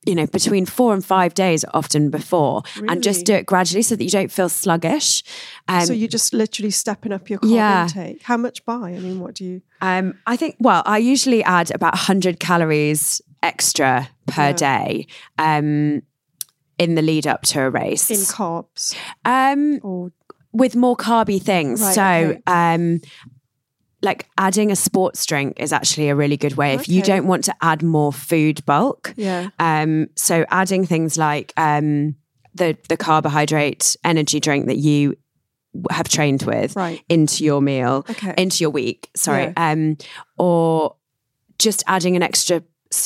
[0.05, 3.95] you know between four and five days often before, and just do it gradually so
[3.95, 5.23] that you don't feel sluggish.
[5.67, 7.83] Um, so you're just literally stepping up your carb Yeah.
[7.83, 8.21] intake.
[8.23, 8.73] How much by?
[8.75, 13.21] I mean, what do you um, I think well, I usually add about hundred calories
[13.43, 14.53] extra per Yeah.
[14.53, 15.07] day.
[15.37, 16.01] Um,
[16.77, 20.11] in the lead up to a race, in carbs um, or
[20.51, 21.81] with more carby things.
[21.81, 22.41] Right, so, okay.
[22.47, 22.99] um,
[24.05, 27.43] like adding a sports drink is actually a really good way if you don't want
[27.45, 29.13] to add more food bulk.
[29.17, 29.49] yeah.
[29.59, 32.15] Um, so adding things like um,
[32.53, 35.15] the the carbohydrate energy drink that you
[35.91, 37.01] have trained with Right.
[37.09, 38.33] into your meal, Okay.
[38.37, 39.09] into your week.
[39.15, 39.97] Sorry, um,
[40.37, 40.95] or
[41.59, 42.63] just adding an extra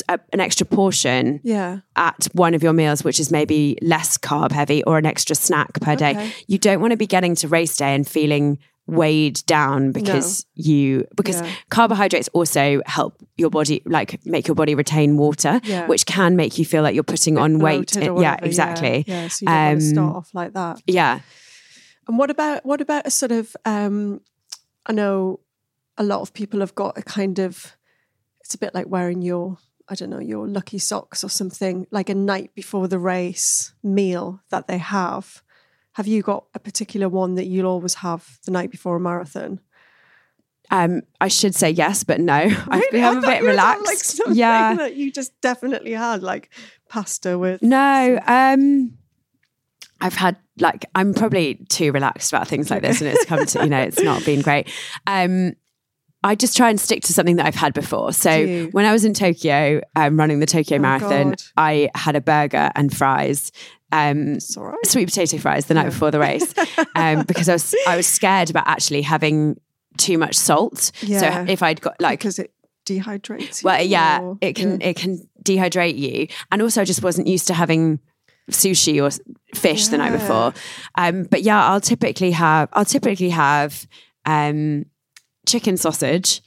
[0.08, 1.78] a- an extra portion yeah.
[1.96, 5.80] at one of your meals, which is maybe less carb heavy or an extra snack
[5.80, 6.30] per day.
[6.46, 8.58] You don't want to be getting to race day and feeling
[8.92, 11.50] weighed down because you because Yeah.
[11.70, 15.86] carbohydrates also help your body like make your body retain water Yeah.
[15.86, 19.46] which can make you feel like you're putting on weight yeah exactly Yeah, so you
[19.48, 20.82] don't want to Um, start off like that.
[20.86, 21.20] yeah
[22.08, 24.20] And what about what about a sort of um
[24.86, 25.40] I know
[25.96, 27.76] a lot of people have got a kind of
[28.42, 29.58] it's a bit like wearing your
[29.92, 34.40] I don't know, your lucky socks or something, like a night before the race meal
[34.50, 35.42] that they have.
[35.94, 39.60] Have you got a particular one that you'll always have the night before a marathon?
[40.72, 42.34] um i should say yes but no
[42.68, 42.90] i've Really?
[42.92, 46.48] become I a bit relaxed Like yeah that you just definitely had, like
[46.88, 48.96] pasta with No, um,
[50.00, 53.64] I've had like I'm probably too relaxed about things like this, and it's come to
[53.64, 54.68] you know it's not been great.
[55.08, 55.54] Um,
[56.22, 58.12] I just try and stick to something that I've had before.
[58.12, 61.42] So when I was in Tokyo, um, running the Tokyo Oh, Marathon, God.
[61.56, 63.50] I had a burger and fries.
[63.92, 64.86] Um, right.
[64.86, 66.54] sweet potato fries the night before the race
[66.94, 69.60] um, because I was I was scared about actually having
[69.96, 70.92] too much salt.
[71.02, 71.44] Yeah.
[71.44, 72.52] So if I'd got like because it
[72.86, 73.62] dehydrates.
[73.62, 74.88] you, well, yeah, or- it can yeah.
[74.88, 78.00] it can dehydrate you, and also I just wasn't used to having
[78.50, 79.10] sushi or
[79.54, 80.52] fish the night before.
[80.96, 83.86] Um, but yeah, I'll typically have I'll typically have
[84.24, 84.86] um,
[85.46, 86.42] chicken sausage.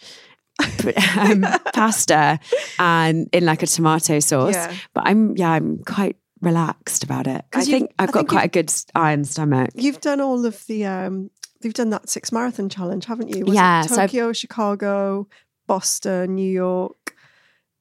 [1.18, 2.40] um, pasta
[2.78, 4.72] and in like a tomato sauce Yeah.
[4.94, 8.20] but i'm yeah i'm quite relaxed about it i 'Cause you- think i've I got
[8.20, 11.30] think quite a good iron stomach You've done all of the um
[11.62, 13.46] you've done that six marathon challenge, haven't you?
[13.46, 15.28] Was Yeah, it so Tokyo, Chicago,
[15.66, 17.16] Boston, New York,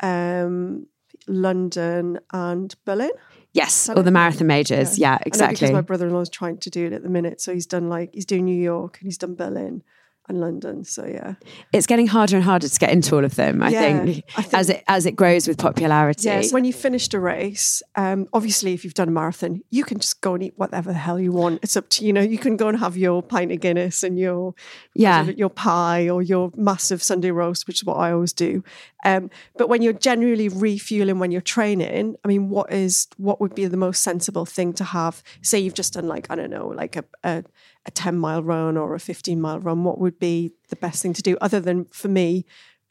[0.01, 0.87] um,
[1.27, 3.11] London, and Berlin.
[3.55, 6.29] yes all the marathon majors yeah, I know exactly because my brother in law is
[6.31, 7.41] trying to do it at the minute.
[7.41, 9.83] So he's done like he's doing New York and he's done Berlin.
[10.29, 10.85] And London.
[10.85, 11.35] So yeah,
[11.73, 13.63] it's getting harder and harder to get into all of them.
[13.63, 16.25] I, Yeah, think, I think- as it as it grows with popularity.
[16.25, 16.53] yes.
[16.53, 20.21] When you finished a race, um, obviously, if you've done a marathon, you can just
[20.21, 21.61] go and eat whatever the hell you want.
[21.63, 22.21] It's up to you know.
[22.23, 24.55] You can go and have your pint of Guinness and your
[24.95, 25.25] Yeah.
[25.25, 28.63] your pie or your massive Sunday roast, which is what I always do.
[29.05, 33.55] Um, but when you're generally refueling when you're training, I mean, what is what would
[33.55, 35.23] be the most sensible thing to have?
[35.43, 37.43] Say you've just done like I don't know, like a a,
[37.87, 39.85] a ten mile run or a fifteen mile run.
[39.85, 42.45] What would be the best thing to do, other than for me?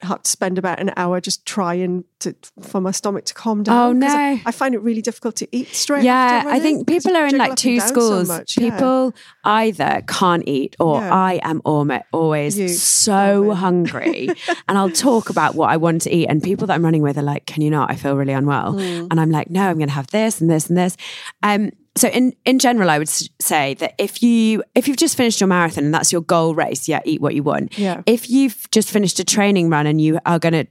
[0.03, 3.97] Have to spend about an hour just trying to for my stomach to calm down.
[3.97, 4.41] Oh, 'cause I, no.
[4.47, 6.03] I find it really difficult to eat straight.
[6.03, 8.27] yeah, I think people are in like two down so schools.
[8.27, 8.71] much, yeah.
[8.71, 11.13] People either can't eat or Yeah.
[11.13, 14.29] I am always You so hungry.
[14.67, 16.25] and I'll talk about what I want to eat.
[16.25, 17.91] And people that I'm running with are like, Can you not?
[17.91, 18.71] I feel really unwell.
[18.73, 19.05] Hmm.
[19.11, 20.97] And I'm like, No, I'm going to have this and this and this.
[21.43, 25.41] Um, so in, in general, I would say that if you if you've just finished
[25.41, 27.77] your marathon and that's your goal race, yeah, eat what you want.
[27.77, 28.01] Yeah.
[28.05, 30.67] If you've just finished a training run and you are going to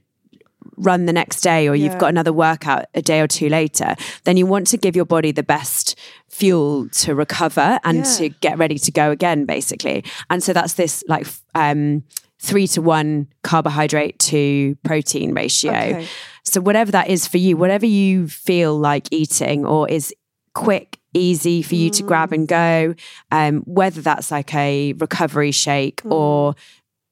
[0.77, 4.35] run the next day or you've got another workout a day or two later, then
[4.37, 8.03] you want to give your body the best fuel to recover and Yeah.
[8.17, 10.03] to get ready to go again, basically.
[10.29, 12.03] And so that's this like um,
[12.39, 15.71] three to one carbohydrate to protein ratio.
[15.71, 16.07] Okay.
[16.45, 20.13] So whatever that is for you, whatever you feel like eating or is
[20.55, 22.07] quick, easy for you to Mm.
[22.07, 22.95] grab and go,
[23.31, 26.11] um, whether that's like a recovery shake Mm.
[26.11, 26.55] or,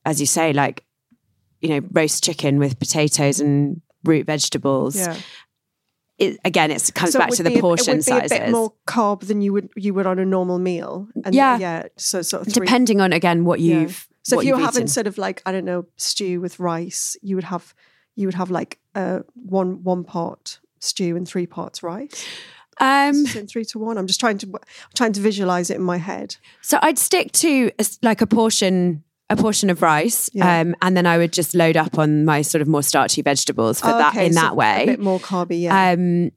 [0.06, 0.84] as you say, like
[1.62, 4.96] you know, roast chicken with potatoes and root vegetables.
[4.96, 5.18] Yeah.
[6.18, 8.32] It, again, it comes So back would to the be a- portion it would sizes.
[8.32, 11.08] a bit more carb than you would you would on a normal meal.
[11.26, 11.58] And Yeah.
[11.58, 11.84] yeah.
[11.98, 12.66] So sort of three.
[12.66, 14.08] Depending on again what you've.
[14.24, 14.88] So what if you're having eaten.
[14.88, 17.74] sort of like I don't know stew with rice, you would have
[18.16, 22.26] you would have like uh, one one part stew and three parts rice.
[22.80, 23.98] Um, three to one.
[23.98, 24.60] I'm just trying to
[24.96, 26.36] trying to visualize it in my head.
[26.62, 29.04] so I'd stick to a like a portion.
[29.32, 30.62] A portion of rice, Yeah.
[30.62, 33.80] um, and then I would just load up on my sort of more starchy vegetables
[33.80, 34.82] for that Okay, in so that way.
[34.82, 35.62] a bit more carby.
[35.62, 35.92] Yeah.
[35.92, 36.32] Um,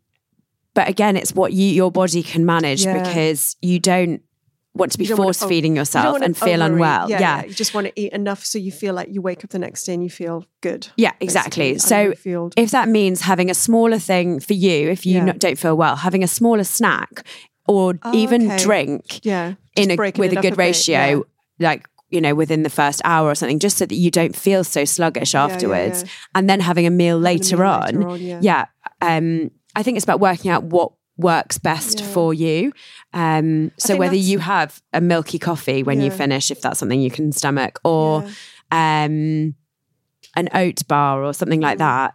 [0.75, 3.03] but again, it's what you your body can manage Yeah.
[3.03, 4.21] because you don't
[4.75, 6.73] want to be force feeding yourself and feel overeat.
[6.73, 7.11] unwell.
[7.11, 9.51] Yeah, Yeah, You just want to eat enough so you feel like you wake up
[9.51, 10.89] the next day and you feel good.
[10.97, 11.73] yeah, exactly.
[11.75, 15.25] basically, So if that means having a smaller thing for you, if you Yeah.
[15.27, 17.27] not, don't feel well, having a smaller snack
[17.69, 18.59] or Oh, even okay.
[18.63, 21.25] drink yeah, in a, with it a good bit, ratio,
[21.59, 24.65] like you know, within the first hour or something, just so that you don't feel
[24.65, 26.09] so sluggish yeah, afterwards, yeah.
[26.35, 27.95] and then having a meal Having a later meal on.
[27.95, 28.39] later on, yeah.
[28.43, 28.65] yeah,
[29.01, 32.07] um, I think it's about working out what works best Yeah.
[32.07, 32.73] for you.
[33.13, 37.11] Um, so whether you have a milky coffee when you finish, if that's something you
[37.11, 38.25] can stomach, or
[38.71, 39.55] um,
[40.35, 42.15] an oat bar or something like that.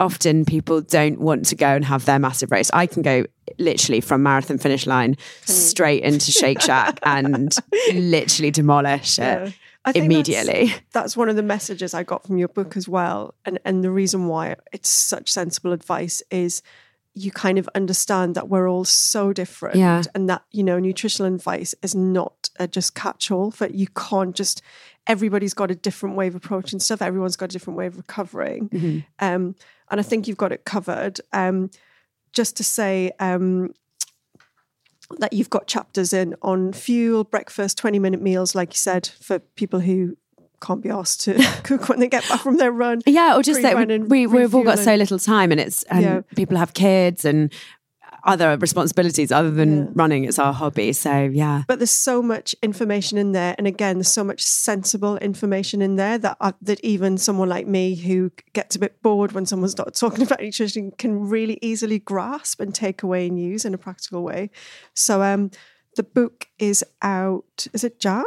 [0.00, 2.68] Often people don't want to go and have their massive race.
[2.72, 3.24] I can go
[3.60, 7.54] literally from marathon finish line straight into Shake Shack and
[7.94, 9.44] literally demolish Yeah.
[9.44, 10.74] it I think that's- immediately.
[10.92, 13.90] That's, one of the messages I got from your book as well, and and the
[13.90, 16.60] reason why it's such sensible advice is
[17.14, 20.02] you kind of understand that we're all so different, Yeah.
[20.14, 23.50] and that you know nutritional advice is not a just catch all.
[23.50, 24.62] For you can't just
[25.06, 27.00] everybody's got a different way of approaching stuff.
[27.02, 28.98] Everyone's got a different way of recovering, Mm-hmm.
[29.24, 29.54] um,
[29.90, 31.20] and I think you've got it covered.
[31.32, 31.70] Um,
[32.32, 33.12] just to say.
[33.20, 33.72] Um,
[35.18, 39.38] that you've got chapters in on fuel, breakfast, 20 minute meals, like you said, for
[39.38, 40.16] people who
[40.64, 43.00] can't be asked to cook when they get back from their run.
[43.06, 46.02] Yeah, or just that Pre-run we, we've all got so little time and it's and
[46.02, 46.20] Yeah.
[46.36, 47.52] people have kids and
[48.26, 49.84] other responsibilities other than Yeah.
[49.94, 50.24] running.
[50.24, 50.94] It's our hobby.
[50.94, 51.64] So yeah.
[51.68, 55.96] But there's so much information in there, and again, there's so much sensible information in
[55.96, 59.68] there that I, that even someone like me who gets a bit bored when someone
[59.68, 63.78] starts talking about nutrition can really easily grasp and take away and use in a
[63.78, 64.48] practical way.
[64.94, 65.50] So, um,
[65.96, 67.66] the book is out.
[67.72, 68.24] Is it Jan?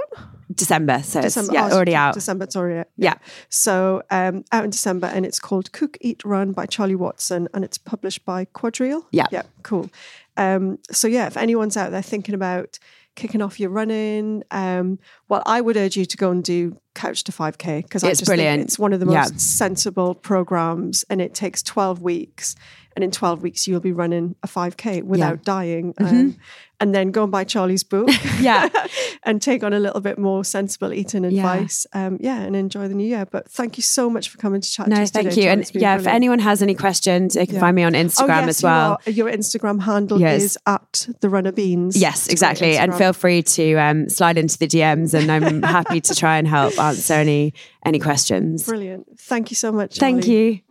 [0.53, 1.01] December.
[1.03, 1.53] So it's December.
[1.53, 2.13] yeah, Oh, already out.
[2.13, 2.45] December.
[2.45, 2.87] It's already out.
[2.97, 3.15] Yeah.
[3.49, 7.63] So um, out in December, and it's called Cook, Eat, Run by Charlie Watson, and
[7.63, 9.05] it's published by Quadrille.
[9.11, 9.25] Yeah.
[9.31, 9.43] Yeah.
[9.63, 9.89] Cool.
[10.37, 12.79] Um, so yeah, if anyone's out there thinking about
[13.15, 17.23] kicking off your running, um, well, I would urge you to go and do Couch
[17.25, 18.63] to 5K because I It's brilliant.
[18.63, 19.37] it's one of the most Yeah.
[19.37, 22.55] sensible programs, and it takes 12 weeks.
[22.95, 25.93] And in 12 weeks, you'll be running a 5K without dying.
[25.99, 26.35] Um,
[26.79, 28.07] and then go and buy Charlie's book.
[28.07, 28.43] Mm-hmm.
[28.43, 28.69] Yeah.
[29.23, 31.29] and take on a little bit more sensible eating Yeah.
[31.53, 31.85] advice.
[31.93, 33.25] Um, yeah, and enjoy the new year.
[33.29, 34.85] But thank you so much for coming to chat.
[34.87, 35.49] to No, us thank today, you.
[35.49, 37.61] And yeah, if anyone has any questions, they can Yeah.
[37.61, 38.97] find me on Instagram oh, yes, as well.
[39.05, 40.41] you your Instagram handle Yes.
[40.43, 41.95] is at the runner beans.
[41.97, 42.77] Yes, It's a great exactly.
[42.77, 46.47] And feel free to um, slide into the DMs, and I'm happy to try and
[46.47, 47.53] help answer any
[47.85, 48.65] any questions.
[48.65, 49.19] brilliant.
[49.19, 49.97] Thank you so much.
[49.97, 50.35] Thank Charlie.
[50.35, 50.61] you.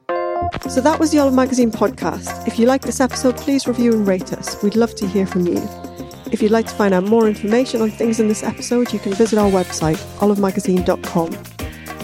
[0.70, 2.46] So that was the Olive Magazine podcast.
[2.46, 4.62] If you like this episode, please review and rate us.
[4.62, 5.60] We'd love to hear from you.
[6.30, 9.14] If you'd like to find out more information on things in this episode, you can
[9.14, 11.32] visit our website, olivemagazine.com.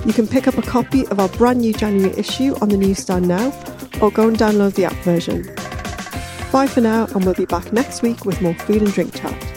[0.07, 3.29] You can pick up a copy of our brand new January issue on the newsstand
[3.29, 3.53] now,
[4.01, 5.43] or go and download the app version.
[6.51, 9.52] Bye for now, and we'll be back next week with more food and drink chat.